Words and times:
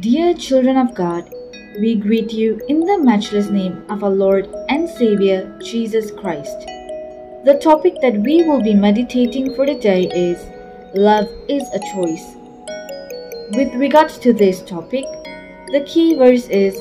Dear 0.00 0.32
children 0.32 0.78
of 0.78 0.94
God, 0.94 1.30
we 1.78 1.94
greet 1.96 2.32
you 2.32 2.58
in 2.68 2.80
the 2.80 2.98
matchless 2.98 3.50
name 3.50 3.84
of 3.90 4.02
our 4.02 4.10
Lord 4.10 4.48
and 4.70 4.88
Savior 4.88 5.54
Jesus 5.62 6.10
Christ. 6.10 6.60
The 7.44 7.60
topic 7.62 8.00
that 8.00 8.16
we 8.16 8.42
will 8.42 8.62
be 8.62 8.72
meditating 8.72 9.54
for 9.54 9.66
today 9.66 10.04
is 10.08 10.46
Love 10.94 11.28
is 11.46 11.64
a 11.74 11.78
Choice. 11.92 12.36
With 13.52 13.74
regards 13.74 14.18
to 14.20 14.32
this 14.32 14.62
topic, 14.62 15.04
the 15.72 15.84
key 15.86 16.16
verse 16.16 16.48
is 16.48 16.74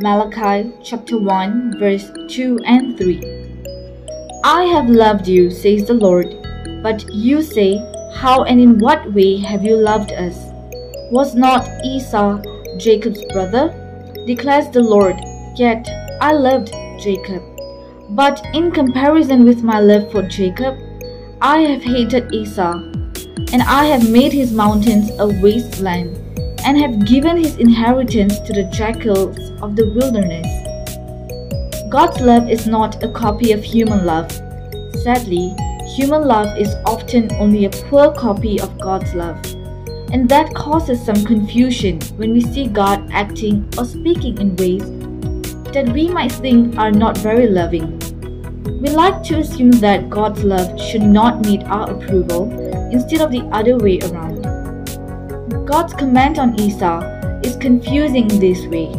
Malachi 0.00 0.72
chapter 0.84 1.18
1 1.18 1.80
verse 1.80 2.08
2 2.28 2.60
and 2.64 2.96
3. 2.96 3.20
I 4.44 4.62
have 4.66 4.88
loved 4.88 5.26
you, 5.26 5.50
says 5.50 5.86
the 5.86 5.94
Lord, 5.94 6.36
but 6.84 7.04
you 7.12 7.42
say, 7.42 7.78
How 8.14 8.44
and 8.44 8.60
in 8.60 8.78
what 8.78 9.12
way 9.12 9.38
have 9.38 9.64
you 9.64 9.76
loved 9.76 10.12
us? 10.12 10.53
Was 11.10 11.34
not 11.34 11.68
Esau 11.84 12.40
Jacob's 12.78 13.24
brother? 13.26 13.68
Declares 14.26 14.70
the 14.70 14.80
Lord, 14.80 15.16
Yet 15.54 15.86
I 16.20 16.32
loved 16.32 16.72
Jacob. 16.98 17.42
But 18.10 18.42
in 18.54 18.72
comparison 18.72 19.44
with 19.44 19.62
my 19.62 19.80
love 19.80 20.10
for 20.10 20.22
Jacob, 20.22 20.78
I 21.42 21.58
have 21.60 21.82
hated 21.82 22.32
Esau, 22.32 22.72
and 23.52 23.62
I 23.62 23.84
have 23.84 24.10
made 24.10 24.32
his 24.32 24.52
mountains 24.52 25.10
a 25.18 25.28
wasteland, 25.42 26.16
and 26.64 26.78
have 26.78 27.06
given 27.06 27.36
his 27.36 27.58
inheritance 27.58 28.40
to 28.40 28.54
the 28.54 28.64
jackals 28.72 29.38
of 29.60 29.76
the 29.76 29.90
wilderness. 29.90 30.48
God's 31.90 32.20
love 32.22 32.48
is 32.48 32.66
not 32.66 33.02
a 33.04 33.12
copy 33.12 33.52
of 33.52 33.62
human 33.62 34.06
love. 34.06 34.32
Sadly, 35.02 35.54
human 35.94 36.26
love 36.26 36.56
is 36.58 36.74
often 36.86 37.30
only 37.34 37.66
a 37.66 37.70
poor 37.70 38.10
copy 38.12 38.58
of 38.58 38.80
God's 38.80 39.14
love. 39.14 39.53
And 40.14 40.28
that 40.28 40.54
causes 40.54 41.04
some 41.04 41.24
confusion 41.24 42.00
when 42.18 42.32
we 42.32 42.40
see 42.40 42.68
God 42.68 43.10
acting 43.10 43.68
or 43.76 43.84
speaking 43.84 44.38
in 44.38 44.54
ways 44.54 44.84
that 45.72 45.90
we 45.92 46.08
might 46.08 46.30
think 46.30 46.78
are 46.78 46.92
not 46.92 47.18
very 47.18 47.48
loving. 47.48 47.98
We 48.80 48.90
like 48.90 49.24
to 49.24 49.40
assume 49.40 49.72
that 49.72 50.08
God's 50.08 50.44
love 50.44 50.80
should 50.80 51.02
not 51.02 51.40
need 51.40 51.64
our 51.64 51.90
approval 51.90 52.48
instead 52.92 53.22
of 53.22 53.32
the 53.32 53.42
other 53.50 53.76
way 53.76 53.98
around. 54.02 54.44
God's 55.66 55.94
comment 55.94 56.38
on 56.38 56.60
Esau 56.60 57.00
is 57.42 57.56
confusing 57.56 58.28
this 58.28 58.64
way. 58.66 58.92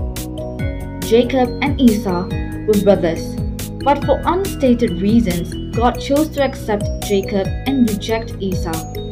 Jacob 1.07 1.47
and 1.63 1.79
Esau 1.79 2.27
were 2.67 2.83
brothers, 2.83 3.37
but 3.85 4.03
for 4.03 4.21
unstated 4.25 5.01
reasons, 5.01 5.53
God 5.77 5.93
chose 5.93 6.27
to 6.31 6.43
accept 6.43 6.83
Jacob 7.07 7.47
and 7.67 7.89
reject 7.89 8.35
Esau. 8.41 9.04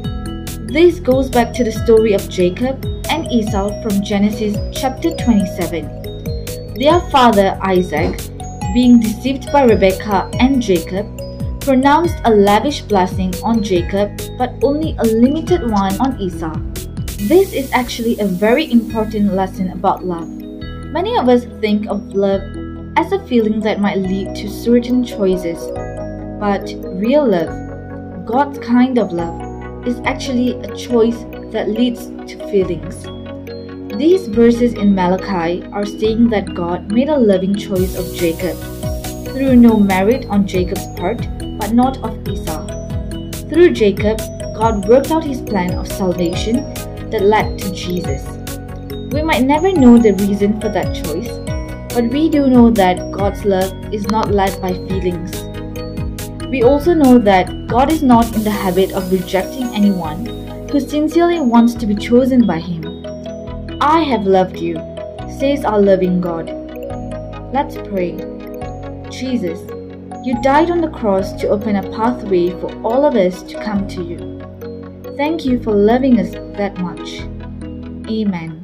This 0.74 1.00
goes 1.00 1.30
back 1.30 1.54
to 1.54 1.64
the 1.64 1.72
story 1.72 2.14
of 2.14 2.28
Jacob 2.28 2.84
and 3.08 3.32
Esau 3.32 3.70
from 3.84 4.02
Genesis 4.02 4.58
chapter 4.74 5.16
27. 5.16 6.74
Their 6.74 7.00
father 7.12 7.60
Isaac, 7.62 8.18
being 8.74 9.00
deceived 9.00 9.52
by 9.54 9.66
Rebekah 9.66 10.32
and 10.40 10.60
Jacob, 10.60 11.06
pronounced 11.62 12.16
a 12.26 12.32
lavish 12.32 12.82
blessing 12.82 13.36
on 13.44 13.62
Jacob 13.62 14.18
but 14.40 14.56
only 14.64 14.96
a 14.98 15.04
limited 15.04 15.70
one 15.70 15.94
on 16.02 16.20
Esau. 16.20 16.58
This 17.30 17.54
is 17.54 17.72
actually 17.72 18.18
a 18.20 18.26
very 18.26 18.72
important 18.72 19.36
lesson 19.36 19.74
about 19.74 20.04
love. 20.04 20.28
Many 20.90 21.16
of 21.20 21.30
us 21.30 21.46
think 21.62 21.86
of 21.86 22.02
love 22.16 22.42
as 22.98 23.12
a 23.12 23.24
feeling 23.28 23.60
that 23.60 23.80
might 23.80 24.00
lead 24.00 24.36
to 24.38 24.50
certain 24.50 25.06
choices, 25.06 25.70
but 26.40 26.66
real 26.98 27.30
love, 27.30 28.26
God's 28.26 28.58
kind 28.58 28.98
of 28.98 29.14
love, 29.14 29.43
is 29.86 30.00
actually 30.06 30.52
a 30.62 30.76
choice 30.76 31.26
that 31.52 31.70
leads 31.70 32.08
to 32.32 32.38
feelings. 32.50 33.04
These 33.98 34.28
verses 34.28 34.74
in 34.74 34.96
Malachi 34.96 35.64
are 35.72 35.86
saying 35.86 36.30
that 36.30 36.56
God 36.56 36.92
made 36.92 37.10
a 37.10 37.18
loving 37.18 37.56
choice 37.56 37.96
of 37.96 38.16
Jacob, 38.16 38.58
through 39.28 39.56
no 39.56 39.78
merit 39.78 40.26
on 40.30 40.48
Jacob's 40.48 40.88
part, 40.98 41.20
but 41.60 41.74
not 41.74 41.98
of 42.04 42.28
Esau. 42.28 42.66
Through 43.50 43.74
Jacob, 43.74 44.18
God 44.58 44.88
worked 44.88 45.12
out 45.12 45.24
his 45.24 45.42
plan 45.42 45.74
of 45.74 45.88
salvation 45.88 46.74
that 47.12 47.22
led 47.22 47.60
to 47.60 47.72
Jesus. 47.72 48.26
We 49.14 49.22
might 49.22 49.44
never 49.44 49.72
know 49.72 49.98
the 50.00 50.14
reason 50.14 50.60
for 50.60 50.70
that 50.70 50.96
choice, 50.96 51.30
but 51.94 52.12
we 52.12 52.30
do 52.30 52.48
know 52.48 52.72
that 52.72 53.12
God's 53.12 53.46
love 53.46 53.72
is 53.94 54.08
not 54.08 54.32
led 54.32 54.60
by 54.60 54.74
feelings. 54.74 55.44
We 56.50 56.64
also 56.64 56.94
know 56.94 57.20
that 57.20 57.63
God 57.74 57.92
is 57.92 58.04
not 58.04 58.36
in 58.36 58.44
the 58.44 58.52
habit 58.52 58.92
of 58.92 59.12
rejecting 59.12 59.66
anyone 59.74 60.28
who 60.70 60.80
sincerely 60.80 61.40
wants 61.40 61.74
to 61.74 61.88
be 61.88 61.96
chosen 61.96 62.46
by 62.46 62.60
Him. 62.60 63.04
I 63.82 64.02
have 64.02 64.28
loved 64.28 64.60
you, 64.60 64.76
says 65.40 65.66
our 65.66 65.82
loving 65.82 66.22
God. 66.22 66.52
Let's 67.52 67.76
pray. 67.90 68.12
Jesus, 69.10 69.60
you 70.24 70.40
died 70.44 70.70
on 70.70 70.82
the 70.82 70.92
cross 70.94 71.34
to 71.42 71.48
open 71.48 71.78
a 71.78 71.92
pathway 71.98 72.52
for 72.62 72.72
all 72.84 73.06
of 73.06 73.16
us 73.16 73.42
to 73.42 73.64
come 73.64 73.88
to 73.88 74.04
you. 74.04 75.16
Thank 75.18 75.44
you 75.44 75.60
for 75.64 75.74
loving 75.74 76.20
us 76.20 76.30
that 76.60 76.78
much. 76.78 77.22
Amen. 78.08 78.60